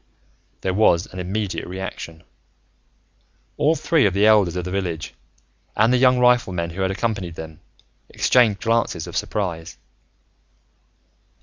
[0.61, 2.23] There was an immediate reaction:
[3.57, 5.13] all three of the elders of the village,
[5.75, 7.59] and the young riflemen who had accompanied them,
[8.09, 9.77] exchanged glances of surprise.